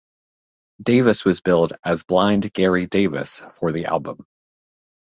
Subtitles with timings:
[0.81, 4.25] Davis was billed as Blind Gary Davis for the album.